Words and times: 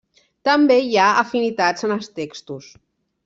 També 0.47 0.77
hi 0.85 0.97
ha 1.01 1.09
afinitats 1.23 1.87
en 1.89 1.95
els 1.97 2.09
textos. 2.21 2.73